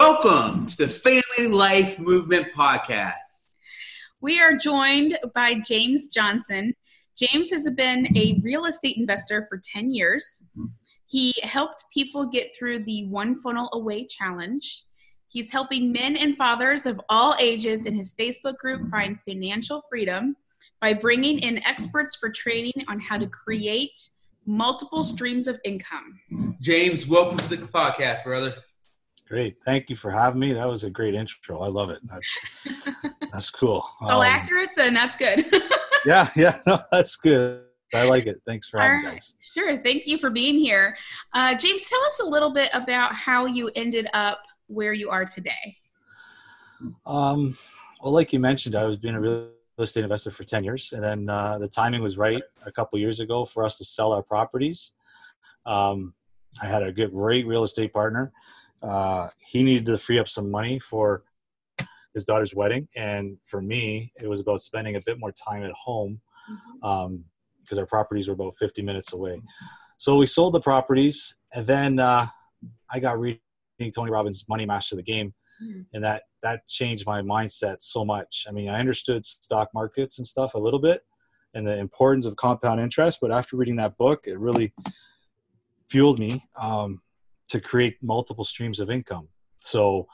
Welcome 0.00 0.66
to 0.66 0.76
the 0.76 0.88
Family 0.88 1.46
Life 1.46 2.00
Movement 2.00 2.48
Podcast. 2.56 3.54
We 4.20 4.40
are 4.40 4.56
joined 4.56 5.16
by 5.36 5.60
James 5.60 6.08
Johnson. 6.08 6.74
James 7.16 7.50
has 7.50 7.70
been 7.76 8.08
a 8.16 8.40
real 8.42 8.64
estate 8.64 8.96
investor 8.96 9.46
for 9.48 9.62
10 9.64 9.92
years. 9.92 10.42
Mm-hmm. 10.58 10.66
He 11.06 11.32
helped 11.44 11.84
people 11.92 12.26
get 12.26 12.56
through 12.58 12.80
the 12.80 13.06
One 13.06 13.36
Funnel 13.36 13.70
Away 13.72 14.04
Challenge. 14.06 14.84
He's 15.28 15.52
helping 15.52 15.92
men 15.92 16.16
and 16.16 16.36
fathers 16.36 16.86
of 16.86 17.00
all 17.08 17.36
ages 17.38 17.86
in 17.86 17.94
his 17.94 18.14
Facebook 18.18 18.56
group 18.56 18.90
find 18.90 19.20
financial 19.24 19.80
freedom 19.88 20.34
by 20.80 20.92
bringing 20.92 21.38
in 21.38 21.64
experts 21.64 22.16
for 22.16 22.30
training 22.30 22.84
on 22.88 22.98
how 22.98 23.16
to 23.16 23.28
create 23.28 24.08
multiple 24.44 25.04
streams 25.04 25.46
of 25.46 25.60
income. 25.64 26.18
James, 26.60 27.06
welcome 27.06 27.38
to 27.38 27.48
the 27.48 27.58
podcast, 27.58 28.24
brother. 28.24 28.54
Great. 29.34 29.56
Thank 29.64 29.90
you 29.90 29.96
for 29.96 30.12
having 30.12 30.38
me. 30.38 30.52
That 30.52 30.68
was 30.68 30.84
a 30.84 30.90
great 30.90 31.12
intro. 31.12 31.60
I 31.60 31.66
love 31.66 31.90
it. 31.90 31.98
That's 32.04 32.68
that's 33.32 33.50
cool. 33.50 33.84
All 34.00 34.22
um, 34.22 34.24
accurate 34.24 34.68
then 34.76 34.94
that's 34.94 35.16
good. 35.16 35.44
yeah, 36.06 36.28
yeah, 36.36 36.60
no, 36.68 36.78
that's 36.92 37.16
good. 37.16 37.62
I 37.92 38.04
like 38.04 38.26
it. 38.26 38.40
Thanks 38.46 38.68
for 38.68 38.78
having 38.78 38.98
right. 38.98 39.14
guys. 39.14 39.34
Sure. 39.52 39.82
Thank 39.82 40.06
you 40.06 40.18
for 40.18 40.30
being 40.30 40.54
here. 40.54 40.96
Uh, 41.32 41.52
James, 41.56 41.82
tell 41.82 42.00
us 42.04 42.20
a 42.20 42.24
little 42.24 42.54
bit 42.54 42.70
about 42.72 43.12
how 43.12 43.46
you 43.46 43.72
ended 43.74 44.06
up 44.14 44.38
where 44.68 44.92
you 44.92 45.10
are 45.10 45.24
today. 45.24 45.78
Um, 47.04 47.58
well, 48.04 48.12
like 48.12 48.32
you 48.32 48.38
mentioned, 48.38 48.76
I 48.76 48.84
was 48.84 48.98
being 48.98 49.16
a 49.16 49.20
real 49.20 49.48
estate 49.80 50.04
investor 50.04 50.30
for 50.30 50.44
10 50.44 50.62
years. 50.62 50.92
And 50.92 51.02
then 51.02 51.28
uh, 51.28 51.58
the 51.58 51.66
timing 51.66 52.02
was 52.02 52.16
right 52.16 52.42
a 52.64 52.70
couple 52.70 53.00
years 53.00 53.18
ago 53.18 53.44
for 53.44 53.64
us 53.64 53.78
to 53.78 53.84
sell 53.84 54.12
our 54.12 54.22
properties. 54.22 54.92
Um, 55.66 56.14
I 56.62 56.66
had 56.66 56.84
a 56.84 56.92
good, 56.92 57.10
great 57.10 57.48
real 57.48 57.64
estate 57.64 57.92
partner 57.92 58.32
uh, 58.84 59.28
he 59.38 59.62
needed 59.62 59.86
to 59.86 59.98
free 59.98 60.18
up 60.18 60.28
some 60.28 60.50
money 60.50 60.78
for 60.78 61.24
his 62.12 62.24
daughter's 62.24 62.54
wedding, 62.54 62.88
and 62.94 63.38
for 63.44 63.60
me, 63.60 64.12
it 64.20 64.28
was 64.28 64.40
about 64.40 64.62
spending 64.62 64.96
a 64.96 65.00
bit 65.04 65.18
more 65.18 65.32
time 65.32 65.62
at 65.64 65.72
home 65.72 66.20
because 66.46 66.60
mm-hmm. 66.84 67.78
um, 67.78 67.78
our 67.78 67.86
properties 67.86 68.28
were 68.28 68.34
about 68.34 68.54
50 68.58 68.82
minutes 68.82 69.12
away. 69.12 69.40
So 69.98 70.16
we 70.16 70.26
sold 70.26 70.54
the 70.54 70.60
properties, 70.60 71.34
and 71.52 71.66
then 71.66 71.98
uh, 71.98 72.26
I 72.90 73.00
got 73.00 73.18
reading 73.18 73.40
Tony 73.94 74.10
Robbins' 74.10 74.44
Money 74.48 74.66
Master 74.66 74.96
the 74.96 75.02
Game, 75.02 75.34
mm-hmm. 75.62 75.82
and 75.92 76.04
that 76.04 76.24
that 76.42 76.66
changed 76.68 77.06
my 77.06 77.22
mindset 77.22 77.76
so 77.80 78.04
much. 78.04 78.44
I 78.48 78.52
mean, 78.52 78.68
I 78.68 78.78
understood 78.78 79.24
stock 79.24 79.70
markets 79.74 80.18
and 80.18 80.26
stuff 80.26 80.54
a 80.54 80.58
little 80.58 80.80
bit, 80.80 81.02
and 81.54 81.66
the 81.66 81.78
importance 81.78 82.26
of 82.26 82.36
compound 82.36 82.80
interest, 82.80 83.18
but 83.20 83.32
after 83.32 83.56
reading 83.56 83.76
that 83.76 83.96
book, 83.96 84.26
it 84.26 84.38
really 84.38 84.72
fueled 85.88 86.18
me. 86.18 86.44
Um, 86.60 87.00
to 87.54 87.60
create 87.60 87.96
multiple 88.02 88.42
streams 88.42 88.80
of 88.80 88.90
income. 88.90 89.28
So, 89.58 90.08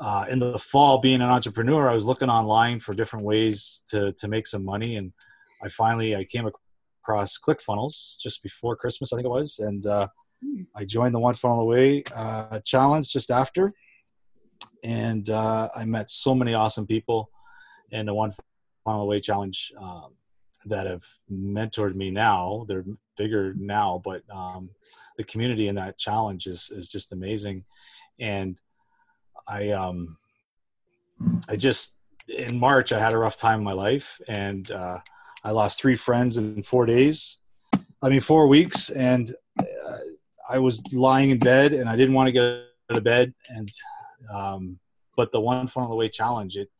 uh, 0.00 0.26
in 0.30 0.38
the 0.38 0.58
fall, 0.58 0.98
being 0.98 1.20
an 1.20 1.28
entrepreneur, 1.28 1.90
I 1.90 1.94
was 1.94 2.04
looking 2.04 2.30
online 2.30 2.78
for 2.78 2.92
different 2.92 3.24
ways 3.24 3.82
to 3.88 4.12
to 4.12 4.28
make 4.28 4.46
some 4.46 4.64
money, 4.64 4.96
and 4.96 5.12
I 5.64 5.68
finally 5.68 6.14
I 6.14 6.24
came 6.24 6.46
across 6.46 7.36
ClickFunnels 7.38 8.20
just 8.20 8.42
before 8.42 8.76
Christmas, 8.76 9.12
I 9.12 9.16
think 9.16 9.26
it 9.26 9.36
was, 9.40 9.58
and 9.58 9.84
uh, 9.86 10.06
hmm. 10.42 10.62
I 10.76 10.84
joined 10.84 11.14
the 11.14 11.24
One 11.28 11.34
Funnel 11.34 11.60
Away 11.60 12.04
uh, 12.14 12.60
challenge 12.60 13.08
just 13.08 13.30
after, 13.30 13.74
and 14.84 15.28
uh, 15.28 15.68
I 15.76 15.84
met 15.84 16.10
so 16.10 16.34
many 16.34 16.54
awesome 16.54 16.86
people 16.86 17.28
in 17.90 18.06
the 18.06 18.14
One 18.14 18.30
Funnel 18.84 19.02
Away 19.02 19.20
challenge 19.20 19.72
um, 19.80 20.14
that 20.66 20.86
have 20.86 21.04
mentored 21.30 21.94
me. 21.94 22.10
Now 22.10 22.64
they're 22.68 22.84
bigger 23.16 23.54
now, 23.56 24.00
but 24.04 24.22
um, 24.30 24.70
the 25.16 25.24
community 25.24 25.68
in 25.68 25.74
that 25.76 25.98
challenge 25.98 26.46
is 26.46 26.70
is 26.70 26.90
just 26.90 27.12
amazing 27.12 27.64
and 28.20 28.58
i 29.48 29.70
um 29.70 30.16
i 31.48 31.56
just 31.56 31.98
in 32.28 32.58
march 32.58 32.92
i 32.92 32.98
had 32.98 33.12
a 33.12 33.18
rough 33.18 33.36
time 33.36 33.58
in 33.58 33.64
my 33.64 33.72
life 33.72 34.20
and 34.28 34.70
uh, 34.72 34.98
i 35.44 35.50
lost 35.50 35.80
three 35.80 35.96
friends 35.96 36.38
in 36.38 36.62
four 36.62 36.86
days 36.86 37.38
i 38.02 38.08
mean 38.08 38.20
four 38.20 38.46
weeks 38.48 38.90
and 38.90 39.32
uh, 39.60 39.98
i 40.48 40.58
was 40.58 40.82
lying 40.92 41.30
in 41.30 41.38
bed 41.38 41.72
and 41.72 41.88
i 41.88 41.96
didn't 41.96 42.14
want 42.14 42.26
to 42.26 42.32
get 42.32 42.42
out 42.90 42.96
of 42.96 43.04
bed 43.04 43.32
and 43.50 43.68
um, 44.32 44.78
but 45.16 45.32
the 45.32 45.40
one 45.40 45.66
funnel 45.66 45.92
away 45.92 46.08
challenge 46.08 46.56
it 46.56 46.70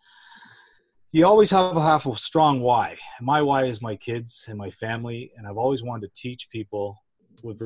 you 1.12 1.26
always 1.26 1.50
have 1.50 1.76
a 1.76 1.82
half 1.82 2.06
a 2.06 2.16
strong 2.16 2.60
why 2.60 2.96
my 3.20 3.42
why 3.42 3.64
is 3.64 3.82
my 3.82 3.94
kids 3.96 4.46
and 4.48 4.58
my 4.58 4.70
family 4.70 5.30
and 5.36 5.46
i've 5.46 5.58
always 5.58 5.82
wanted 5.82 6.06
to 6.06 6.22
teach 6.22 6.48
people 6.50 6.96
with 7.42 7.60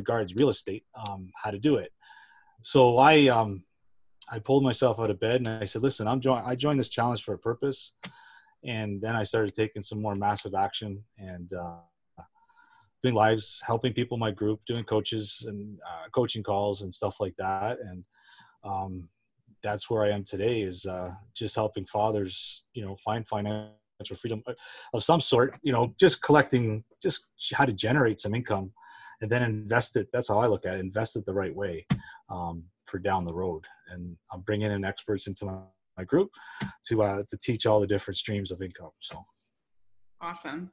regards 0.00 0.34
real 0.36 0.48
estate 0.48 0.84
um, 1.06 1.30
how 1.42 1.50
to 1.50 1.58
do 1.58 1.76
it. 1.76 1.92
So 2.62 2.98
I 2.98 3.28
um, 3.28 3.64
I 4.30 4.38
pulled 4.38 4.64
myself 4.64 4.98
out 4.98 5.10
of 5.10 5.20
bed 5.20 5.36
and 5.40 5.48
I 5.48 5.66
said, 5.66 5.82
"Listen, 5.82 6.08
I'm 6.08 6.20
join- 6.20 6.44
I 6.44 6.54
joined 6.54 6.80
this 6.80 6.88
challenge 6.88 7.22
for 7.22 7.34
a 7.34 7.38
purpose." 7.38 7.94
And 8.64 9.00
then 9.00 9.14
I 9.16 9.24
started 9.24 9.54
taking 9.54 9.82
some 9.82 10.02
more 10.02 10.14
massive 10.14 10.54
action 10.54 11.02
and 11.16 11.50
uh, 11.52 12.22
doing 13.02 13.14
lives, 13.14 13.62
helping 13.66 13.94
people 13.94 14.16
in 14.16 14.20
my 14.20 14.30
group, 14.30 14.60
doing 14.66 14.84
coaches 14.84 15.44
and 15.48 15.78
uh, 15.90 16.06
coaching 16.14 16.42
calls 16.42 16.82
and 16.82 16.92
stuff 16.92 17.16
like 17.20 17.34
that. 17.38 17.78
And 17.80 18.04
um, 18.62 19.08
that's 19.62 19.90
where 19.90 20.04
I 20.04 20.10
am 20.10 20.24
today 20.24 20.62
is 20.62 20.86
uh, 20.86 21.12
just 21.34 21.54
helping 21.54 21.84
fathers, 21.84 22.64
you 22.74 22.84
know, 22.84 22.96
find 22.96 23.26
financial 23.26 24.16
freedom 24.16 24.42
of 24.94 25.04
some 25.04 25.20
sort, 25.20 25.58
you 25.62 25.72
know, 25.72 25.94
just 25.98 26.22
collecting, 26.22 26.84
just 27.02 27.26
how 27.52 27.64
to 27.64 27.72
generate 27.72 28.20
some 28.20 28.34
income 28.34 28.72
and 29.20 29.30
then 29.30 29.42
invest 29.42 29.96
it. 29.96 30.08
That's 30.12 30.28
how 30.28 30.38
I 30.38 30.46
look 30.46 30.66
at 30.66 30.74
it. 30.74 30.80
Invest 30.80 31.16
it 31.16 31.26
the 31.26 31.34
right 31.34 31.54
way 31.54 31.86
um, 32.28 32.64
for 32.86 32.98
down 32.98 33.24
the 33.24 33.34
road. 33.34 33.64
And 33.90 34.16
I'm 34.32 34.40
bringing 34.40 34.70
in 34.70 34.84
experts 34.84 35.26
into 35.26 35.44
my, 35.44 35.58
my 35.98 36.04
group 36.04 36.30
to 36.86 37.02
uh, 37.02 37.22
to 37.28 37.36
teach 37.36 37.66
all 37.66 37.80
the 37.80 37.86
different 37.86 38.16
streams 38.16 38.50
of 38.50 38.62
income. 38.62 38.92
So 39.00 39.20
awesome. 40.20 40.70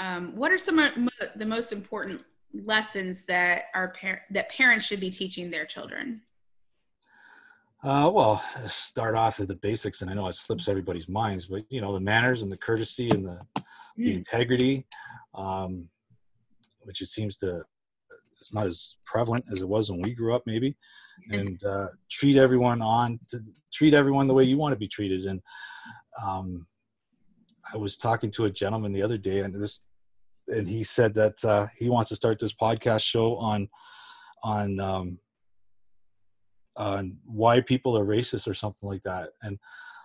Um, 0.00 0.36
what 0.36 0.52
are 0.52 0.58
some 0.58 0.78
of 0.78 0.92
the 1.34 1.46
most 1.46 1.72
important 1.72 2.20
lessons 2.54 3.22
that 3.26 3.64
our 3.74 3.88
par- 4.00 4.22
that 4.30 4.48
parents 4.50 4.86
should 4.86 5.00
be 5.00 5.10
teaching 5.10 5.50
their 5.50 5.66
children? 5.66 6.22
Uh, 7.86 8.10
well, 8.12 8.38
start 8.66 9.14
off 9.14 9.38
with 9.38 9.46
the 9.46 9.54
basics, 9.54 10.02
and 10.02 10.10
I 10.10 10.14
know 10.14 10.26
it 10.26 10.34
slips 10.34 10.68
everybody's 10.68 11.08
minds, 11.08 11.46
but 11.46 11.62
you 11.70 11.80
know 11.80 11.92
the 11.92 12.00
manners 12.00 12.42
and 12.42 12.50
the 12.50 12.56
courtesy 12.58 13.08
and 13.10 13.24
the, 13.24 13.38
mm. 13.56 13.64
the 13.96 14.14
integrity. 14.14 14.86
Um, 15.34 15.88
which 16.86 17.02
it 17.02 17.06
seems 17.06 17.36
to 17.36 17.62
it's 18.38 18.54
not 18.54 18.66
as 18.66 18.96
prevalent 19.04 19.44
as 19.50 19.60
it 19.60 19.68
was 19.68 19.90
when 19.90 20.00
we 20.00 20.14
grew 20.14 20.34
up 20.34 20.42
maybe 20.46 20.76
and 21.30 21.62
uh, 21.64 21.88
treat 22.10 22.36
everyone 22.36 22.80
on 22.80 23.18
to 23.28 23.40
treat 23.72 23.94
everyone 23.94 24.26
the 24.26 24.34
way 24.34 24.44
you 24.44 24.56
want 24.56 24.72
to 24.72 24.78
be 24.78 24.88
treated 24.88 25.26
and 25.26 25.40
um, 26.24 26.66
i 27.72 27.76
was 27.76 27.96
talking 27.96 28.30
to 28.30 28.44
a 28.44 28.50
gentleman 28.50 28.92
the 28.92 29.02
other 29.02 29.18
day 29.18 29.40
and 29.40 29.54
this 29.54 29.82
and 30.48 30.68
he 30.68 30.84
said 30.84 31.12
that 31.12 31.44
uh, 31.44 31.66
he 31.76 31.88
wants 31.90 32.08
to 32.08 32.16
start 32.16 32.38
this 32.38 32.54
podcast 32.54 33.02
show 33.02 33.36
on 33.36 33.68
on 34.44 34.78
um, 34.78 35.18
on 36.76 37.16
why 37.24 37.60
people 37.60 37.96
are 37.96 38.04
racist 38.04 38.48
or 38.48 38.54
something 38.54 38.88
like 38.88 39.02
that 39.02 39.30
and 39.42 39.58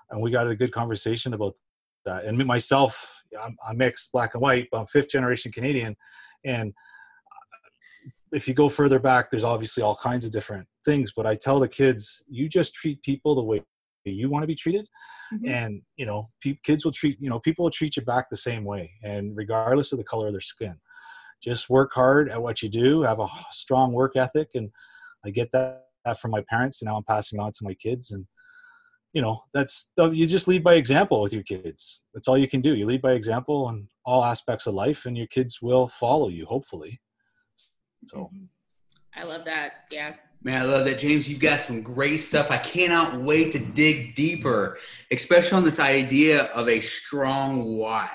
and 0.09 0.21
we 0.21 0.31
got 0.31 0.47
a 0.47 0.55
good 0.55 0.71
conversation 0.71 1.33
about 1.33 1.55
that 2.05 2.25
and 2.25 2.37
myself 2.45 3.23
I'm, 3.41 3.55
I'm 3.67 3.77
mixed 3.77 4.11
black 4.11 4.33
and 4.33 4.41
white 4.41 4.67
but 4.71 4.79
i'm 4.79 4.87
fifth 4.87 5.09
generation 5.09 5.51
canadian 5.51 5.95
and 6.45 6.69
uh, 6.71 7.69
if 8.31 8.47
you 8.47 8.53
go 8.53 8.69
further 8.69 8.99
back, 8.99 9.29
there's 9.29 9.43
obviously 9.43 9.83
all 9.83 9.95
kinds 9.95 10.25
of 10.25 10.31
different 10.31 10.67
things. 10.85 11.11
But 11.15 11.25
I 11.25 11.35
tell 11.35 11.59
the 11.59 11.67
kids, 11.67 12.23
you 12.27 12.47
just 12.47 12.73
treat 12.73 13.01
people 13.03 13.35
the 13.35 13.43
way 13.43 13.63
you 14.05 14.29
want 14.29 14.43
to 14.43 14.47
be 14.47 14.55
treated, 14.55 14.87
mm-hmm. 15.33 15.47
and 15.47 15.81
you 15.95 16.05
know, 16.05 16.25
pe- 16.41 16.57
kids 16.63 16.83
will 16.83 16.91
treat 16.91 17.21
you 17.21 17.29
know 17.29 17.39
people 17.39 17.63
will 17.63 17.71
treat 17.71 17.95
you 17.95 18.03
back 18.03 18.29
the 18.29 18.37
same 18.37 18.63
way, 18.63 18.91
and 19.03 19.35
regardless 19.35 19.91
of 19.91 19.97
the 19.97 20.03
color 20.03 20.27
of 20.27 20.33
their 20.33 20.41
skin. 20.41 20.75
Just 21.43 21.69
work 21.71 21.91
hard 21.93 22.29
at 22.29 22.41
what 22.41 22.61
you 22.61 22.69
do. 22.69 23.01
Have 23.01 23.19
a 23.19 23.27
strong 23.51 23.93
work 23.93 24.15
ethic, 24.15 24.49
and 24.53 24.69
I 25.25 25.31
get 25.31 25.51
that, 25.53 25.85
that 26.05 26.19
from 26.19 26.31
my 26.31 26.43
parents, 26.49 26.81
and 26.81 26.89
now 26.89 26.97
I'm 26.97 27.03
passing 27.03 27.39
on 27.39 27.51
to 27.51 27.63
my 27.63 27.73
kids. 27.75 28.11
And 28.11 28.25
you 29.13 29.21
know 29.21 29.43
that's 29.53 29.91
uh, 29.99 30.11
you 30.11 30.25
just 30.25 30.47
lead 30.47 30.63
by 30.63 30.75
example 30.75 31.21
with 31.21 31.33
your 31.33 31.43
kids 31.43 32.05
that's 32.13 32.29
all 32.29 32.37
you 32.37 32.47
can 32.47 32.61
do 32.61 32.75
you 32.75 32.85
lead 32.85 33.01
by 33.01 33.11
example 33.11 33.67
in 33.67 33.85
all 34.05 34.23
aspects 34.23 34.67
of 34.67 34.73
life 34.73 35.05
and 35.05 35.17
your 35.17 35.27
kids 35.27 35.61
will 35.61 35.89
follow 35.89 36.29
you 36.29 36.45
hopefully 36.45 37.01
So 38.07 38.17
mm-hmm. 38.17 38.45
I 39.15 39.23
love 39.23 39.45
that. 39.45 39.85
Yeah. 39.91 40.15
Man, 40.43 40.61
I 40.61 40.65
love 40.65 40.85
that, 40.85 40.97
James. 40.97 41.29
You've 41.29 41.39
got 41.39 41.59
some 41.59 41.81
great 41.81 42.17
stuff. 42.17 42.49
I 42.49 42.57
cannot 42.57 43.21
wait 43.21 43.51
to 43.51 43.59
dig 43.59 44.15
deeper, 44.15 44.79
especially 45.11 45.57
on 45.57 45.63
this 45.63 45.79
idea 45.79 46.45
of 46.45 46.67
a 46.67 46.79
strong 46.79 47.77
why. 47.77 48.09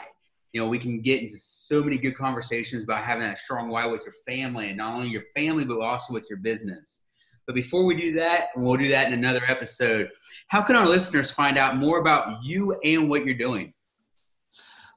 You 0.53 0.62
know, 0.62 0.69
we 0.69 0.79
can 0.79 1.03
get 1.03 1.23
into 1.23 1.37
so 1.38 1.83
many 1.85 1.99
good 1.99 2.17
conversations 2.17 2.83
about 2.83 3.05
having 3.05 3.23
that 3.23 3.38
strong 3.38 3.69
why 3.69 3.87
with 3.87 4.03
your 4.05 4.15
family, 4.27 4.69
and 4.69 4.79
not 4.79 4.94
only 4.94 5.09
your 5.09 5.25
family, 5.37 5.65
but 5.65 5.79
also 5.81 6.15
with 6.15 6.27
your 6.29 6.38
business. 6.38 7.03
But 7.46 7.54
before 7.54 7.84
we 7.84 7.94
do 8.00 8.12
that, 8.14 8.48
and 8.54 8.64
we'll 8.64 8.76
do 8.76 8.88
that 8.88 9.06
in 9.06 9.12
another 9.12 9.43
episode, 9.46 10.10
how 10.48 10.62
can 10.62 10.76
our 10.76 10.87
listeners 10.87 11.31
find 11.31 11.56
out 11.56 11.76
more 11.76 12.00
about 12.00 12.44
you 12.44 12.78
and 12.84 13.08
what 13.08 13.25
you're 13.25 13.37
doing? 13.37 13.72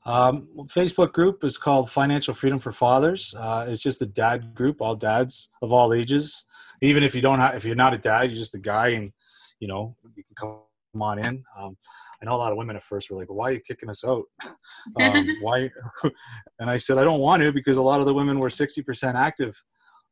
Um, 0.05 0.47
Facebook 0.67 1.11
group 1.11 1.43
is 1.43 1.57
called 1.57 1.91
Financial 1.91 2.33
Freedom 2.33 2.57
for 2.57 2.71
Fathers. 2.71 3.35
Uh, 3.37 3.67
it's 3.69 3.83
just 3.83 4.01
a 4.01 4.05
dad 4.07 4.55
group, 4.55 4.81
all 4.81 4.95
dads 4.95 5.49
of 5.61 5.71
all 5.71 5.93
ages. 5.93 6.45
Even 6.81 7.03
if 7.03 7.13
you 7.13 7.21
don't 7.21 7.39
have, 7.39 7.55
if 7.55 7.65
you're 7.65 7.75
not 7.75 7.93
a 7.93 7.97
dad, 7.97 8.31
you're 8.31 8.39
just 8.39 8.55
a 8.55 8.59
guy, 8.59 8.89
and 8.89 9.11
you 9.59 9.67
know 9.67 9.95
you 10.15 10.23
can 10.23 10.35
come 10.35 11.01
on 11.01 11.19
in. 11.19 11.43
Um, 11.57 11.77
I 12.21 12.25
know 12.25 12.35
a 12.35 12.37
lot 12.37 12.51
of 12.51 12.57
women 12.57 12.75
at 12.75 12.83
first 12.83 13.11
were 13.11 13.17
like, 13.17 13.27
"Why 13.27 13.49
are 13.49 13.53
you 13.53 13.59
kicking 13.59 13.89
us 13.89 14.03
out? 14.03 14.23
um, 15.01 15.27
why?" 15.41 15.69
and 16.59 16.69
I 16.69 16.77
said, 16.77 16.97
"I 16.97 17.03
don't 17.03 17.19
want 17.19 17.43
to 17.43 17.51
because 17.51 17.77
a 17.77 17.81
lot 17.81 17.99
of 17.99 18.05
the 18.05 18.13
women 18.13 18.39
were 18.39 18.49
60% 18.49 19.13
active, 19.15 19.61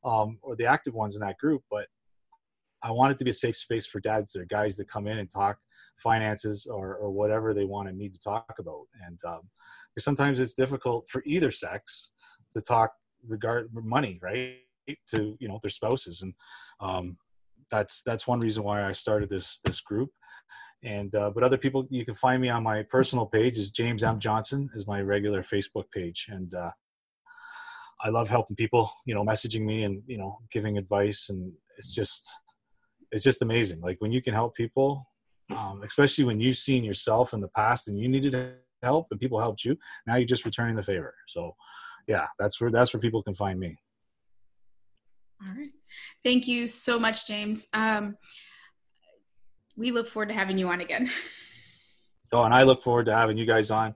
um, 0.04 0.38
or 0.42 0.56
the 0.56 0.66
active 0.66 0.94
ones 0.94 1.16
in 1.16 1.22
that 1.22 1.38
group. 1.38 1.63
But 1.72 1.88
I 2.84 2.92
want 2.92 3.12
it 3.12 3.18
to 3.18 3.24
be 3.24 3.32
a 3.32 3.34
safe 3.34 3.56
space 3.56 3.86
for 3.86 4.00
dads 4.00 4.36
or 4.36 4.46
guys 4.46 4.78
that 4.78 4.88
come 4.88 5.08
in 5.08 5.18
and 5.18 5.30
talk 5.30 5.58
finances 5.98 6.68
or, 6.68 6.96
or 6.96 7.12
whatever 7.12 7.54
they 7.54 7.66
want 7.66 7.90
and 7.90 7.98
need 7.98 8.14
to 8.14 8.20
talk 8.20 8.56
about. 8.60 8.86
And 9.06 9.20
um, 9.28 9.42
sometimes 9.98 10.40
it's 10.40 10.54
difficult 10.54 11.10
for 11.10 11.24
either 11.26 11.52
sex 11.52 12.12
to 12.54 12.62
talk 12.62 12.92
regard 13.28 13.70
money, 13.74 14.20
right? 14.22 14.58
To 15.10 15.36
you 15.40 15.50
know 15.50 15.60
their 15.62 15.70
spouses, 15.70 16.22
and 16.22 16.34
um, 16.80 17.18
that's 17.70 18.02
that's 18.04 18.26
one 18.26 18.40
reason 18.40 18.64
why 18.64 18.88
I 18.88 18.94
started 18.94 19.30
this 19.30 19.60
this 19.66 19.82
group. 19.82 20.10
And 20.84 21.14
uh, 21.14 21.32
but 21.32 21.44
other 21.44 21.58
people, 21.58 21.88
you 21.90 22.06
can 22.06 22.14
find 22.14 22.42
me 22.42 22.50
on 22.50 22.64
my 22.64 22.84
personal 22.84 23.26
page 23.26 23.58
is 23.58 23.72
James 23.72 24.04
M 24.04 24.18
Johnson 24.20 24.70
is 24.76 24.88
my 24.88 25.02
regular 25.02 25.44
Facebook 25.44 25.92
page, 25.94 26.28
and 26.30 26.54
uh, 26.54 26.72
I 28.02 28.10
love 28.10 28.30
helping 28.30 28.56
people. 28.56 28.90
You 29.06 29.14
know, 29.14 29.26
messaging 29.26 29.66
me 29.66 29.84
and 29.84 30.02
you 30.06 30.18
know 30.18 30.38
giving 30.52 30.78
advice, 30.78 31.28
and 31.30 31.52
it's 31.78 31.94
just 31.94 32.30
it's 33.12 33.24
just 33.24 33.42
amazing. 33.42 33.81
Like 33.81 33.98
when 34.00 34.12
you 34.12 34.21
can 34.21 34.33
help 34.33 34.56
people, 34.56 35.07
um, 35.56 35.81
especially 35.83 36.25
when 36.25 36.39
you've 36.39 36.57
seen 36.57 36.83
yourself 36.83 37.33
in 37.33 37.42
the 37.42 37.50
past 37.50 37.88
and 37.88 38.00
you 38.00 38.09
needed 38.09 38.36
help 38.83 39.07
and 39.12 39.19
people 39.19 39.39
helped 39.39 39.63
you. 39.63 39.77
Now 40.06 40.15
you're 40.15 40.27
just 40.27 40.45
returning 40.45 40.75
the 40.75 40.83
favor. 40.83 41.13
So, 41.27 41.56
yeah, 42.07 42.27
that's 42.39 42.59
where 42.59 42.71
that's 42.71 42.94
where 42.94 43.01
people 43.01 43.24
can 43.24 43.33
find 43.33 43.59
me. 43.59 43.77
All 45.42 45.54
right. 45.56 45.71
Thank 46.24 46.48
you 46.48 46.68
so 46.68 47.00
much, 47.00 47.27
James. 47.27 47.68
Um, 47.74 48.18
we 49.75 49.92
look 49.92 50.07
forward 50.07 50.30
to 50.30 50.36
having 50.36 50.57
you 50.57 50.69
on 50.69 50.81
again. 50.81 51.09
Oh, 52.33 52.44
and 52.44 52.54
I 52.54 52.63
look 52.63 52.83
forward 52.83 53.06
to 53.06 53.15
having 53.15 53.38
you 53.38 53.45
guys 53.45 53.71
on 53.71 53.95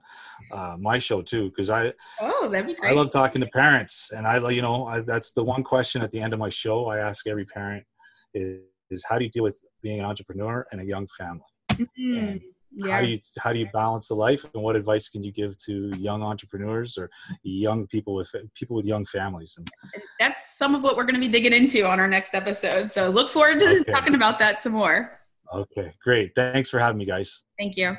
uh, 0.52 0.78
my 0.80 0.98
show 0.98 1.20
too, 1.20 1.50
because 1.50 1.68
I 1.68 1.92
oh 2.18 2.48
that'd 2.50 2.66
be 2.66 2.72
great. 2.72 2.90
I 2.90 2.94
love 2.94 3.10
talking 3.10 3.42
to 3.42 3.46
parents, 3.48 4.10
and 4.10 4.26
I 4.26 4.48
you 4.48 4.62
know 4.62 4.86
I, 4.86 5.00
that's 5.00 5.32
the 5.32 5.44
one 5.44 5.62
question 5.62 6.00
at 6.00 6.10
the 6.10 6.18
end 6.18 6.32
of 6.32 6.38
my 6.38 6.48
show 6.48 6.86
I 6.86 6.96
ask 7.00 7.26
every 7.26 7.44
parent 7.44 7.84
is, 8.32 8.60
is 8.92 9.04
how 9.08 9.18
do 9.18 9.24
you 9.24 9.30
deal 9.30 9.42
with 9.42 9.58
being 9.82 9.98
an 9.98 10.04
entrepreneur 10.04 10.64
and 10.72 10.80
a 10.80 10.84
young 10.84 11.06
family? 11.18 11.42
Mm-hmm. 11.70 12.18
And 12.18 12.40
yeah. 12.74 12.94
how 12.94 13.00
do 13.02 13.08
you 13.08 13.18
how 13.38 13.52
do 13.52 13.58
you 13.58 13.68
balance 13.72 14.08
the 14.08 14.14
life 14.14 14.44
and 14.54 14.62
what 14.62 14.76
advice 14.76 15.08
can 15.08 15.22
you 15.22 15.32
give 15.32 15.56
to 15.64 15.92
young 15.98 16.22
entrepreneurs 16.22 16.96
or 16.96 17.10
young 17.42 17.86
people 17.86 18.14
with 18.14 18.30
people 18.54 18.76
with 18.76 18.86
young 18.86 19.04
families 19.04 19.54
and, 19.58 19.70
and 19.94 20.02
that's 20.18 20.56
some 20.56 20.74
of 20.74 20.82
what 20.82 20.96
we're 20.96 21.04
going 21.04 21.14
to 21.14 21.20
be 21.20 21.28
digging 21.28 21.52
into 21.52 21.86
on 21.86 22.00
our 22.00 22.08
next 22.08 22.34
episode 22.34 22.90
so 22.90 23.10
look 23.10 23.30
forward 23.30 23.60
to 23.60 23.80
okay. 23.80 23.92
talking 23.92 24.14
about 24.14 24.38
that 24.38 24.62
some 24.62 24.72
more 24.72 25.20
okay 25.52 25.92
great 26.02 26.32
thanks 26.34 26.70
for 26.70 26.78
having 26.78 26.98
me 26.98 27.04
guys 27.04 27.42
thank 27.58 27.76
you 27.76 27.94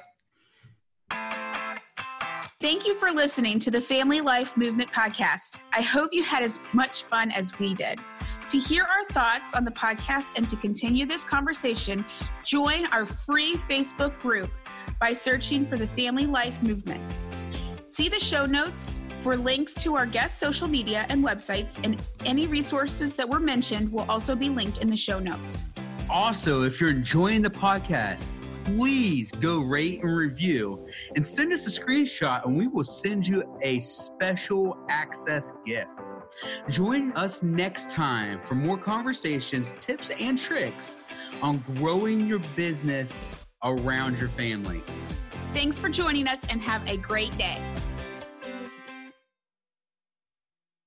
Thank 2.63 2.88
you 2.88 2.96
for 2.96 3.12
listening 3.12 3.60
to 3.60 3.69
the 3.69 3.81
Family 3.81 4.22
Life 4.22 4.56
Movement 4.56 4.89
podcast. 4.89 5.60
I 5.74 5.81
hope 5.81 6.13
you 6.13 6.24
had 6.24 6.44
as 6.44 6.62
much 6.72 7.04
fun 7.04 7.30
as 7.30 7.51
we 7.60 7.74
did. 7.74 8.00
To 8.50 8.60
hear 8.60 8.84
our 8.84 9.06
thoughts 9.06 9.56
on 9.56 9.66
the 9.66 9.72
podcast 9.72 10.34
and 10.36 10.48
to 10.50 10.56
continue 10.56 11.06
this 11.06 11.25
conversation, 11.25 12.06
join 12.45 12.86
our 12.88 13.06
free 13.06 13.56
Facebook 13.69 14.19
group 14.19 14.51
by 15.00 15.13
searching 15.13 15.66
for 15.66 15.78
the 15.78 15.88
Family 15.88 16.25
Life 16.25 16.62
Movement. 16.62 17.01
See 17.86 18.10
the 18.10 18.19
show 18.19 18.45
notes 18.45 19.00
for 19.22 19.38
links 19.38 19.74
to 19.75 19.95
our 19.95 20.06
guest 20.06 20.40
social 20.40 20.68
media 20.68 21.06
and 21.10 21.24
websites, 21.24 21.84
and 21.84 22.00
any 22.25 22.45
resources 22.45 23.16
that 23.16 23.28
were 23.28 23.40
mentioned 23.40 23.92
will 23.92 24.06
also 24.10 24.36
be 24.36 24.50
linked 24.50 24.80
in 24.80 24.89
the 24.89 24.98
show 24.98 25.19
notes. 25.19 25.63
Also, 26.10 26.63
if 26.63 26.80
you're 26.80 26.92
enjoying 26.92 27.42
the 27.42 27.50
podcast, 27.50 28.28
please 28.66 29.31
go 29.31 29.60
rate 29.60 30.01
and 30.04 30.16
review 30.16 30.88
and 31.16 31.25
send 31.25 31.54
us 31.54 31.66
a 31.66 31.81
screenshot, 31.81 32.46
and 32.46 32.57
we 32.57 32.68
will 32.68 32.84
send 32.84 33.28
you 33.28 33.44
a 33.62 33.80
special 33.80 34.78
access 34.89 35.54
gift. 35.66 35.88
Join 36.70 37.12
us 37.14 37.44
next 37.44 37.92
time 37.92 38.40
for 38.42 38.56
more 38.56 38.78
conversations, 38.78 39.76
tips, 39.80 40.12
and 40.20 40.38
tricks 40.38 41.00
on 41.42 41.64
growing 41.76 42.28
your 42.28 42.40
business 42.56 43.46
around 43.64 44.18
your 44.18 44.30
family. 44.30 44.82
Thanks 45.54 45.78
for 45.78 45.90
joining 45.90 46.28
us 46.28 46.44
and 46.50 46.62
have 46.62 46.88
a 46.90 46.98
great 46.98 47.36
day. 47.38 47.62